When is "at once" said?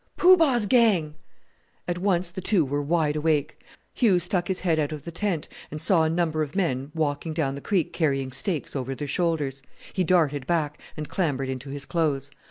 1.87-2.31